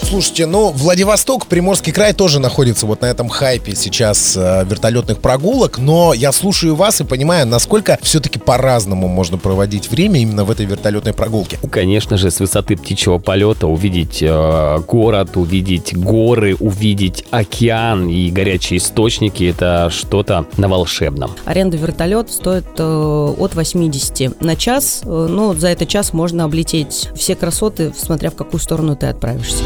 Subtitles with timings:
[0.00, 5.78] Слушайте, ну, Владивосток, Приморский край тоже находится вот на этом хайпе сейчас э, вертолетных прогулок,
[5.78, 10.66] но я слушаю вас и понимаю, насколько все-таки по-разному можно проводить время именно в этой
[10.66, 11.58] вертолетной прогулке.
[11.70, 18.78] Конечно же, с высоты птичьего полета увидеть э, город, увидеть горы, увидеть океан и горячие
[18.78, 21.32] источники, это что-то на волшебном.
[21.44, 27.08] Аренда вертолета стоит э, от 80 на час, э, но за этот час можно облететь
[27.14, 29.62] все красоты, смотря в какую сторону ты отправишься.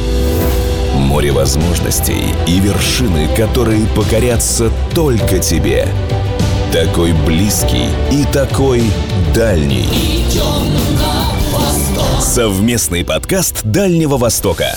[0.96, 5.86] Море возможностей и вершины, которые покорятся только тебе.
[6.72, 8.82] Такой близкий и такой
[9.34, 10.24] дальний.
[12.20, 14.76] Совместный подкаст Дальнего Востока.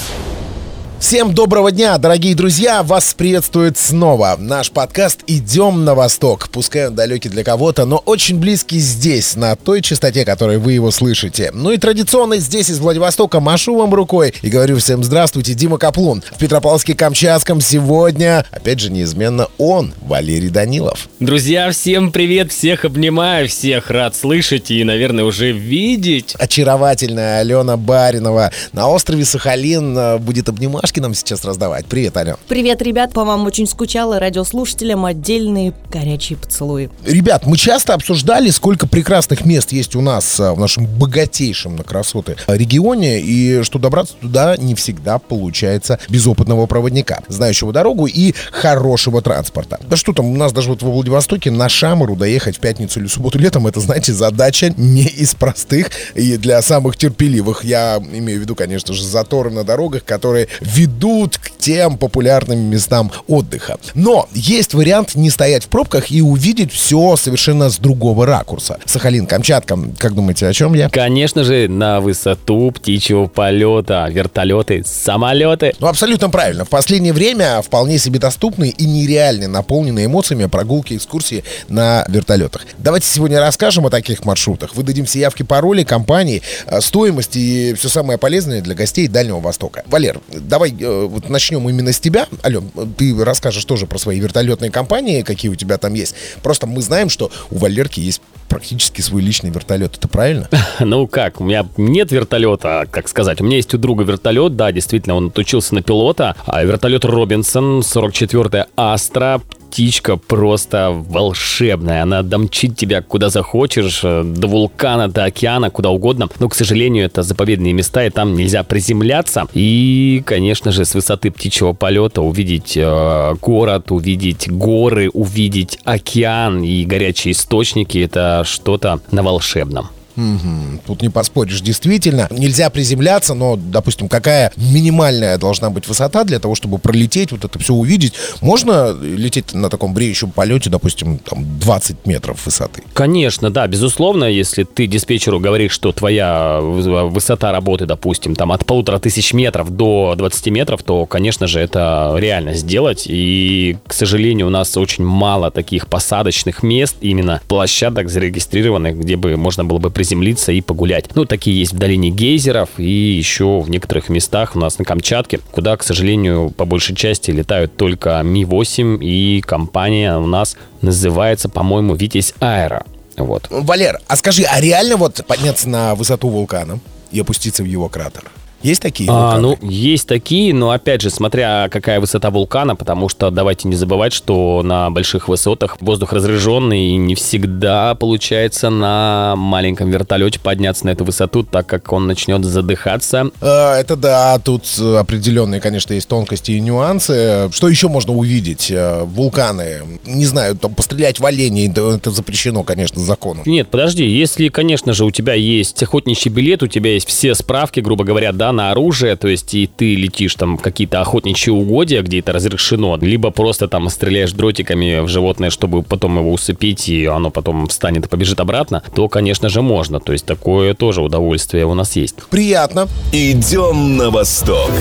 [0.99, 2.83] Всем доброго дня, дорогие друзья!
[2.83, 6.49] Вас приветствует снова наш подкаст «Идем на восток».
[6.51, 10.91] Пускай он далекий для кого-то, но очень близкий здесь, на той частоте, которой вы его
[10.91, 11.51] слышите.
[11.53, 16.21] Ну и традиционно здесь, из Владивостока, машу вам рукой и говорю всем здравствуйте, Дима Каплун.
[16.37, 21.07] В Петропавловске-Камчатском сегодня, опять же, неизменно он, Валерий Данилов.
[21.21, 26.35] Друзья, всем привет, всех обнимаю, всех рад слышать и, наверное, уже видеть.
[26.37, 31.85] Очаровательная Алена Баринова на острове Сахалин э, будет обнимать флешки нам сейчас раздавать.
[31.85, 32.35] Привет, Аня.
[32.47, 34.19] Привет, ребят, по вам очень скучала.
[34.19, 36.89] Радиослушателям отдельные горячие поцелуи.
[37.05, 41.83] Ребят, мы часто обсуждали, сколько прекрасных мест есть у нас а, в нашем богатейшем на
[41.83, 48.33] красоты регионе, и что добраться туда не всегда получается без опытного проводника, знающего дорогу и
[48.51, 49.79] хорошего транспорта.
[49.87, 53.07] Да что там, у нас даже вот во Владивостоке на Шамару доехать в пятницу или
[53.07, 57.63] субботу летом, это, знаете, задача не из простых и для самых терпеливых.
[57.63, 60.47] Я имею в виду, конечно же, заторы на дорогах, которые
[60.79, 63.77] ведут к тем популярным местам отдыха.
[63.95, 68.79] Но есть вариант не стоять в пробках и увидеть все совершенно с другого ракурса.
[68.85, 70.89] Сахалин, Камчатка, как думаете, о чем я?
[70.89, 75.73] Конечно же, на высоту птичьего полета, вертолеты, самолеты.
[75.79, 76.63] Ну, абсолютно правильно.
[76.63, 82.61] В последнее время вполне себе доступны и нереально наполнены эмоциями прогулки, экскурсии на вертолетах.
[82.77, 87.89] Давайте сегодня расскажем о таких маршрутах, выдадим все явки, пароли, компании, э, стоимость и все
[87.89, 89.83] самое полезное для гостей Дальнего Востока.
[89.87, 92.27] Валер, давай давай э, вот начнем именно с тебя.
[92.43, 96.15] Ален, ты расскажешь тоже про свои вертолетные компании, какие у тебя там есть.
[96.43, 99.97] Просто мы знаем, что у Валерки есть практически свой личный вертолет.
[99.97, 100.49] Это правильно?
[100.79, 103.41] Ну как, у меня нет вертолета, как сказать.
[103.41, 106.35] У меня есть у друга вертолет, да, действительно, он отучился на пилота.
[106.45, 112.03] А вертолет Робинсон, 44-я Астра, птичка просто волшебная.
[112.03, 116.27] Она домчит тебя куда захочешь, э, до вулкана, до океана, куда угодно.
[116.39, 119.47] Но, к сожалению, это заповедные места, и там нельзя приземляться.
[119.53, 126.83] И, конечно же, с высоты птичьего полета увидеть э, город, увидеть горы, увидеть океан и
[126.85, 129.89] горячие источники, это что-то на волшебном.
[130.19, 130.81] Угу.
[130.85, 131.61] Тут не поспоришь.
[131.61, 137.45] Действительно, нельзя приземляться, но, допустим, какая минимальная должна быть высота для того, чтобы пролететь, вот
[137.45, 138.13] это все увидеть?
[138.41, 142.83] Можно лететь на таком бреющем полете, допустим, там 20 метров высоты?
[142.93, 148.99] Конечно, да, безусловно, если ты диспетчеру говоришь, что твоя высота работы, допустим, там от полутора
[148.99, 153.05] тысяч метров до 20 метров, то, конечно же, это реально сделать.
[153.07, 159.37] И, к сожалению, у нас очень мало таких посадочных мест, именно площадок зарегистрированных, где бы
[159.37, 161.15] можно было бы приземляться приземлиться и погулять.
[161.15, 165.39] Ну, такие есть в долине гейзеров и еще в некоторых местах у нас на Камчатке,
[165.51, 171.93] куда, к сожалению, по большей части летают только Ми-8 и компания у нас называется, по-моему,
[171.93, 172.85] Витязь Аэро.
[173.17, 173.47] Вот.
[173.49, 176.79] Валер, а скажи, а реально вот подняться на высоту вулкана
[177.11, 178.23] и опуститься в его кратер?
[178.61, 179.09] Есть такие?
[179.11, 183.75] А, ну, есть такие, но опять же, смотря какая высота вулкана, потому что давайте не
[183.75, 190.85] забывать, что на больших высотах воздух разряженный, и не всегда получается на маленьком вертолете подняться
[190.85, 193.31] на эту высоту, так как он начнет задыхаться.
[193.41, 197.49] А, это да, тут определенные, конечно, есть тонкости и нюансы.
[197.51, 198.71] Что еще можно увидеть?
[198.71, 203.43] Э, вулканы, не знаю, там пострелять в оленей, это запрещено, конечно, законом.
[203.45, 207.79] Нет, подожди, если, конечно же, у тебя есть охотничий билет, у тебя есть все справки,
[207.79, 212.19] грубо говоря, да, на оружие, то есть и ты летишь там какие-то охотничьи угодья, где
[212.19, 217.29] это разрешено, либо просто там стреляешь дротиками в животное, чтобы потом его усыпить, и оно
[217.29, 219.99] потом встанет и побежит обратно, то, конечно же, можно.
[219.99, 222.15] То есть такое тоже удовольствие у нас есть.
[222.29, 222.87] Приятно.
[223.11, 224.71] Идем на восток.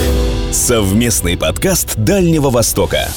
[0.50, 3.09] Совместный подкаст Дальнего Востока.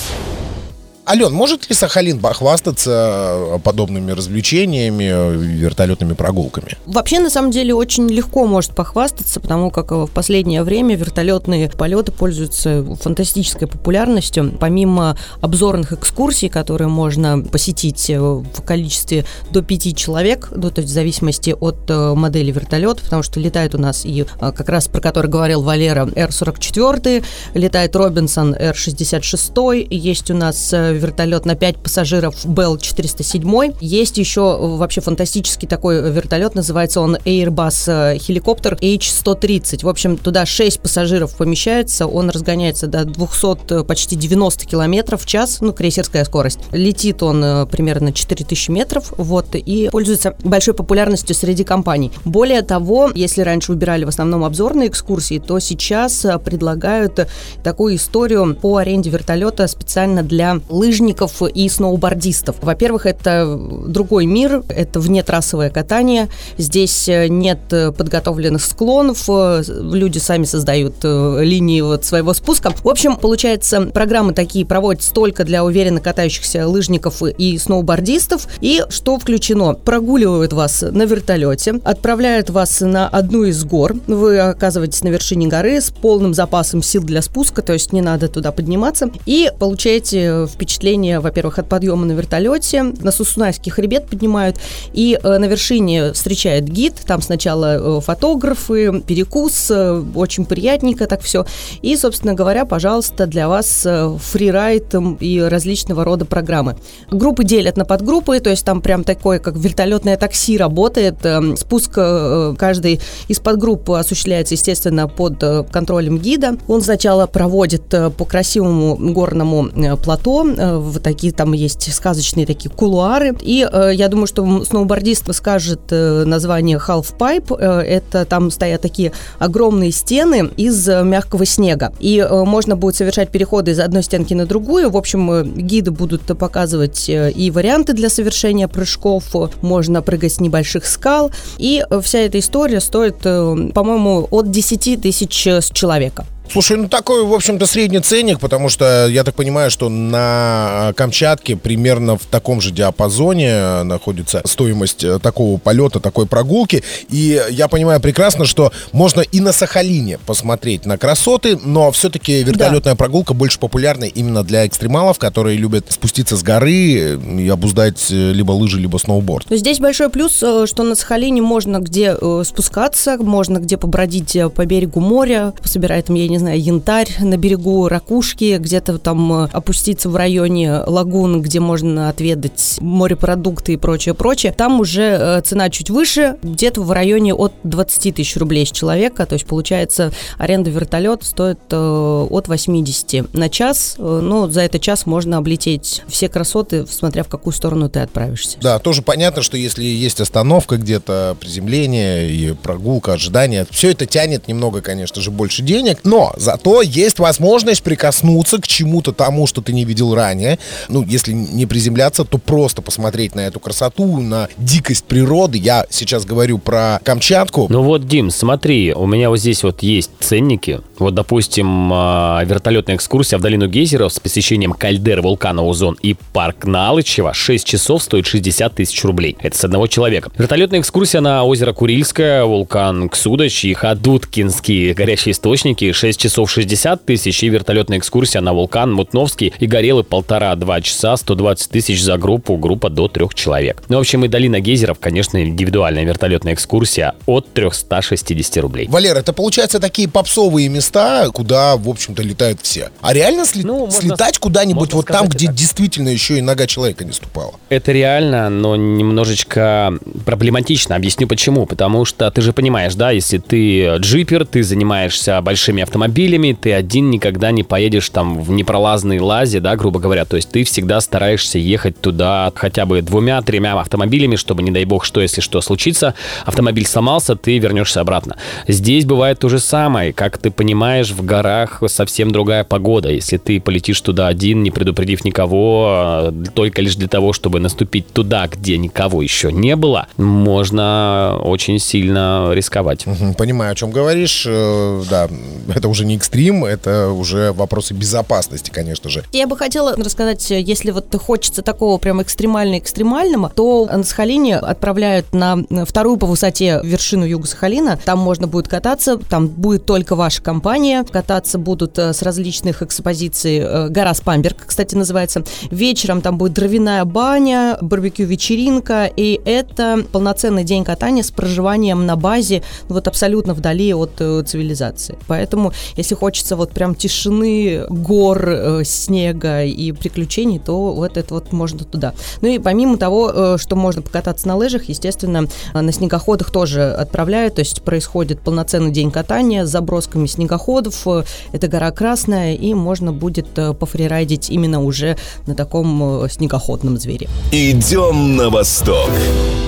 [1.12, 6.78] Ален, может ли Сахалин похвастаться подобными развлечениями, вертолетными прогулками?
[6.86, 12.14] Вообще, на самом деле, очень легко может похвастаться, потому как в последнее время вертолетные полеты
[12.14, 14.54] пользуются фантастической популярностью.
[14.58, 20.94] Помимо обзорных экскурсий, которые можно посетить в количестве до пяти человек, ну, то есть в
[20.94, 25.02] зависимости от э, модели вертолета, потому что летает у нас и э, как раз про
[25.02, 27.22] который говорил Валера, Р-44,
[27.56, 35.02] летает Робинсон Р-66, есть у нас э, вертолет на 5 пассажиров Bell-407, есть еще вообще
[35.02, 39.84] фантастический такой вертолет, называется он Airbus хеликоптер H-130.
[39.84, 45.60] В общем, туда 6 пассажиров помещается, он разгоняется до 200, почти 90 километров в час,
[45.62, 46.60] ну, крейсерская скорость.
[46.72, 52.12] Летит он примерно 4000 метров, вот, и пользуется большой популярностью среди компаний.
[52.26, 57.28] Более того, если раньше выбирали в основном обзорные экскурсии, то сейчас э, предлагают
[57.64, 60.60] такую историю по аренде вертолета специально для
[60.92, 62.58] лыжников и сноубордистов.
[62.62, 63.58] Во-первых, это
[63.88, 66.28] другой мир, это внетрассовое катание.
[66.58, 72.74] Здесь э, нет подготовленных склонов, э, люди сами создают линии вот своего спуска.
[72.84, 78.48] В общем, получается, программы такие проводятся только для уверенно катающихся лыжников и сноубордистов.
[78.60, 79.76] И что включено?
[79.76, 83.96] Прогуливают вас на вертолете, отправляют вас на одну из гор.
[84.08, 88.28] Вы оказываетесь на вершине горы с полным запасом сил для спуска, то есть не надо
[88.28, 89.10] туда подниматься.
[89.26, 90.71] И получаете впечатление,
[91.20, 92.84] во-первых, от подъема на вертолете.
[92.84, 94.58] На Сусунайский хребет поднимают.
[94.94, 96.96] И э, на вершине встречает гид.
[97.06, 99.70] Там сначала э, фотографы, перекус.
[99.70, 101.46] Э, очень приятненько так все.
[101.82, 103.86] И, собственно говоря, пожалуйста, для вас
[104.20, 106.78] фрирайд и различного рода программы.
[107.10, 111.18] Группы делят на подгруппы, то есть там прям такое, как вертолетное такси работает.
[111.58, 116.58] Спуск каждой из подгрупп осуществляется, естественно, под контролем гида.
[116.68, 119.70] Он сначала проводит по красивому горному
[120.04, 123.36] плато, в такие там есть сказочные такие кулуары.
[123.42, 127.58] И я думаю, что сноубордист скажет название Half Pipe.
[127.60, 131.92] Это там стоят такие огромные стены из мягкого снега.
[132.00, 134.90] И можно будет совершать переходы из одной стенки на другую.
[134.90, 139.24] В общем, гиды будут показывать и варианты для совершения прыжков.
[139.62, 141.32] Можно прыгать с небольших скал.
[141.58, 146.26] И вся эта история стоит, по-моему, от 10 тысяч с человека.
[146.52, 151.56] Слушай, ну такой, в общем-то, средний ценник, потому что я так понимаю, что на Камчатке
[151.56, 156.84] примерно в таком же диапазоне находится стоимость э, такого полета, такой прогулки.
[157.10, 162.94] И я понимаю прекрасно, что можно и на Сахалине посмотреть на красоты, но все-таки вертолетная
[162.94, 162.98] да.
[162.98, 168.52] прогулка больше популярна именно для экстремалов, которые любят спуститься с горы и обуздать э, либо
[168.52, 169.48] лыжи, либо сноуборд.
[169.50, 172.14] Здесь большой плюс, э, что на Сахалине можно где
[172.44, 177.88] спускаться, можно где побродить по берегу моря, пособирать там, я не знаю, янтарь на берегу
[177.88, 184.52] ракушки, где-то там э, опуститься в районе лагун, где можно отведать морепродукты и прочее, прочее.
[184.52, 189.26] Там уже э, цена чуть выше, где-то в районе от 20 тысяч рублей с человека,
[189.26, 195.06] то есть получается аренда вертолета стоит э, от 80 на час, но за этот час
[195.06, 198.58] можно облететь все красоты, смотря в какую сторону ты отправишься.
[198.62, 204.48] Да, тоже понятно, что если есть остановка где-то, приземление и прогулка, ожидание, все это тянет
[204.48, 209.74] немного, конечно же, больше денег, но зато есть возможность прикоснуться к чему-то тому, что ты
[209.74, 210.60] не видел ранее.
[210.90, 215.58] Ну, если не приземляться, то просто посмотреть на эту красоту, на дикость природы.
[215.58, 217.68] Я сейчас говорю про Камчатку.
[217.70, 220.82] Ну вот, Дим, смотри, у меня вот здесь вот есть ценники.
[221.00, 226.66] Вот, допустим, а, вертолетная экскурсия в долину гейзеров с посещением кальдер вулкана Узон и парк
[226.66, 229.38] Налычева 6 часов стоит 60 тысяч рублей.
[229.42, 230.32] Это с одного человека.
[230.38, 237.44] Вертолетная экскурсия на озеро Курильское, вулкан Ксудач и Ходуткинские горячие источники 6 часов 60 тысяч
[237.44, 242.90] и вертолетная экскурсия на вулкан Мутновский и Горелый полтора-два часа 120 тысяч за группу, группа
[242.90, 243.82] до трех человек.
[243.90, 248.88] Ну, в общем, и долина гейзеров, конечно, индивидуальная вертолетная экскурсия от 360 рублей.
[248.88, 252.90] Валер, это получается такие попсовые места, куда, в общем-то, летают все.
[253.02, 255.56] А реально сли- ну, можно, слетать куда-нибудь вот там, где так.
[255.56, 257.54] действительно еще и нога человека не ступала?
[257.70, 259.94] Это реально, но немножечко
[260.26, 260.96] проблематично.
[260.96, 261.66] Объясню почему.
[261.66, 266.74] Потому что ты же понимаешь, да, если ты джипер, ты занимаешься большими автомобилями, автомобилями, ты
[266.74, 270.26] один никогда не поедешь там в непролазной лазе, да, грубо говоря.
[270.26, 275.06] То есть ты всегда стараешься ехать туда хотя бы двумя-тремя автомобилями, чтобы, не дай бог,
[275.06, 276.16] что, если что случится,
[276.46, 278.38] автомобиль сломался, ты вернешься обратно.
[278.68, 280.12] Здесь бывает то же самое.
[280.12, 283.10] Как ты понимаешь, в горах совсем другая погода.
[283.10, 288.08] Если ты полетишь туда один, не предупредив никого, а, только лишь для того, чтобы наступить
[288.08, 293.06] туда, где никого еще не было, можно очень сильно рисковать.
[293.38, 294.46] Понимаю, о чем говоришь.
[294.48, 295.30] Э, да,
[295.76, 299.24] это уже не экстрим, это уже вопросы безопасности, конечно же.
[299.32, 305.58] Я бы хотела рассказать, если вот хочется такого прям экстремально-экстремального, то на Сахалине отправляют на
[305.86, 308.00] вторую по высоте вершину юга Сахалина.
[308.04, 311.04] Там можно будет кататься, там будет только ваша компания.
[311.04, 313.58] Кататься будут э, с различных экспозиций.
[313.58, 315.44] Э, гора Спамберг, кстати, называется.
[315.70, 322.64] Вечером там будет дровяная баня, барбекю-вечеринка, и это полноценный день катания с проживанием на базе,
[322.88, 325.18] вот абсолютно вдали от э, цивилизации.
[325.28, 331.84] Поэтому, если хочется вот прям тишины, гор, снега и приключений, то вот это вот можно
[331.84, 332.14] туда.
[332.42, 337.62] Ну и помимо того, что можно покататься на лыжах, естественно, на снегоходах тоже отправляют, то
[337.62, 341.08] есть происходит полноценный день катания с забросками снегоходов.
[341.52, 347.28] Это гора Красная, и можно будет э, пофрирайдить именно уже на таком э, снегоходном звере.
[347.52, 349.10] Идем на восток.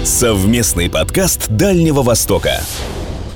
[0.03, 2.62] Совместный подкаст Дальнего Востока.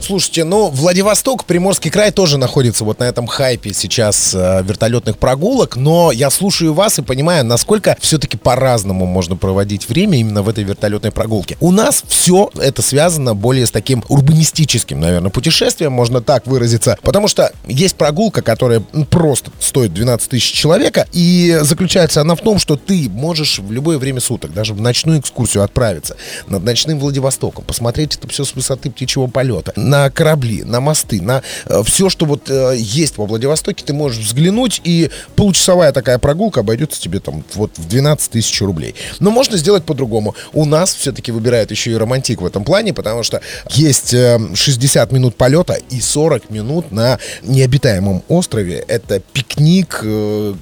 [0.08, 5.76] Слушайте, ну, Владивосток, Приморский край тоже находится вот на этом хайпе сейчас э, вертолетных прогулок,
[5.76, 10.64] но я слушаю вас и понимаю, насколько все-таки по-разному можно проводить время именно в этой
[10.64, 11.58] вертолетной прогулке.
[11.60, 17.28] У нас все это связано более с таким урбанистическим, наверное, путешествием, можно так выразиться, потому
[17.28, 22.78] что есть прогулка, которая просто стоит 12 тысяч человека, и заключается она в том, что
[22.78, 26.16] ты можешь в любое время суток, даже в ночную экскурсию отправиться
[26.48, 31.22] над ночным Владивостоком, посмотреть это все с высоты птичьего полета, на на корабли, на мосты,
[31.22, 36.20] на э, все, что вот э, есть во Владивостоке, ты можешь взглянуть, и получасовая такая
[36.20, 38.96] прогулка обойдется тебе там вот в 12 тысяч рублей.
[39.20, 40.36] Но можно сделать по-другому.
[40.54, 45.16] У нас все-таки выбирают еще и романтик в этом плане, потому что есть 60 э,
[45.16, 48.86] минут полета и 40 минут на необитаемом острове.
[48.88, 50.04] Это пикник,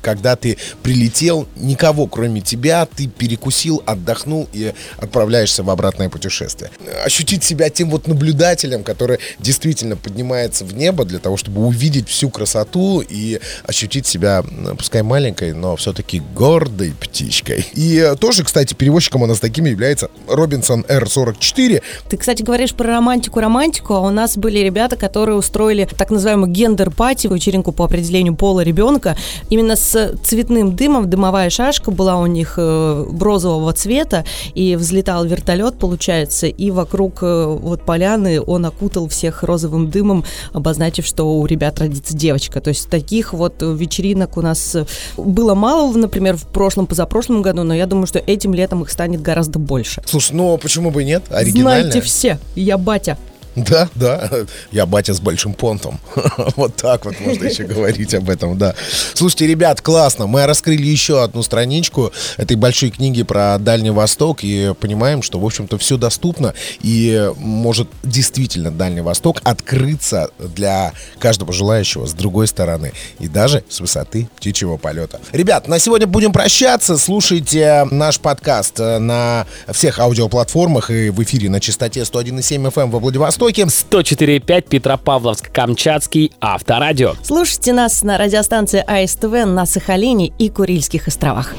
[0.02, 6.72] когда ты прилетел, никого кроме тебя, ты перекусил, отдохнул и отправляешься в обратное путешествие.
[7.04, 12.30] Ощутить себя тем вот наблюдателем, который действительно поднимается в небо для того, чтобы увидеть всю
[12.30, 14.44] красоту и ощутить себя,
[14.78, 17.66] пускай маленькой, но все-таки гордой птичкой.
[17.74, 21.82] И э, тоже, кстати, перевозчиком у нас таким является Робинсон R44.
[22.10, 27.28] Ты, кстати, говоришь про романтику-романтику, а у нас были ребята, которые устроили так называемую гендер-пати,
[27.28, 29.18] вечеринку по определению пола ребенка,
[29.50, 35.78] именно с цветным дымом, дымовая шашка была у них э, розового цвета, и взлетал вертолет,
[35.80, 41.80] получается, и вокруг э, вот поляны он окутал всех розовым дымом, обозначив, что у ребят
[41.80, 42.62] родится девочка.
[42.62, 44.76] То есть таких вот вечеринок у нас
[45.18, 49.22] было мало, например, в прошлом, позапрошлом году, но я думаю, что этим летом их станет
[49.22, 50.04] гораздо больше.
[50.06, 51.24] Слушай, ну почему бы нет?
[51.30, 51.92] Оригинально.
[51.92, 53.18] Знаете все, я батя.
[53.66, 54.30] Да, да,
[54.72, 56.00] я батя с большим понтом.
[56.56, 58.76] вот так вот можно еще говорить об этом, да.
[59.14, 60.28] Слушайте, ребят, классно.
[60.28, 65.46] Мы раскрыли еще одну страничку этой большой книги про Дальний Восток и понимаем, что, в
[65.46, 72.92] общем-то, все доступно и может действительно Дальний Восток открыться для каждого желающего с другой стороны
[73.20, 75.22] и даже с высоты птичьего полета.
[75.32, 76.98] Ребят, на сегодня будем прощаться.
[76.98, 83.45] Слушайте наш подкаст на всех аудиоплатформах и в эфире на частоте 101,7 FM во Владивостоке
[83.46, 83.64] Востоке.
[83.66, 87.14] 104,5 Петропавловск-Камчатский Авторадио.
[87.24, 91.54] Слушайте нас на радиостанции АСТВ на Сахалине и Курильских островах.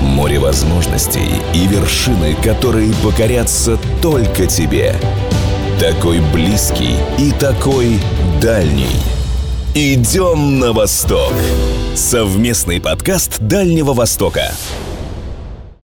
[0.00, 4.94] Море возможностей и вершины, которые покорятся только тебе.
[5.78, 7.98] Такой близкий и такой
[8.40, 8.96] дальний.
[9.74, 11.32] Идем на восток.
[11.94, 14.52] Совместный подкаст Дальнего Востока.